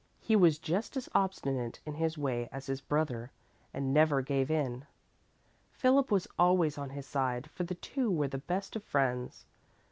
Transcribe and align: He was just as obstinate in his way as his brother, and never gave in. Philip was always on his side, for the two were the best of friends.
He 0.19 0.35
was 0.35 0.57
just 0.57 0.97
as 0.97 1.07
obstinate 1.13 1.79
in 1.85 1.93
his 1.93 2.17
way 2.17 2.49
as 2.51 2.65
his 2.65 2.81
brother, 2.81 3.29
and 3.71 3.93
never 3.93 4.23
gave 4.23 4.49
in. 4.49 4.87
Philip 5.73 6.09
was 6.09 6.27
always 6.39 6.75
on 6.75 6.89
his 6.89 7.05
side, 7.05 7.47
for 7.51 7.65
the 7.65 7.75
two 7.75 8.09
were 8.09 8.27
the 8.27 8.39
best 8.39 8.75
of 8.75 8.83
friends. 8.83 9.45